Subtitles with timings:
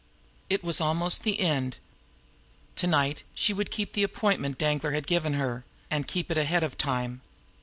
[0.49, 1.97] It was almost the end now.
[2.77, 6.63] To night, she would keep the appointment Danglar had given her and keep it ahead
[6.63, 7.21] of time.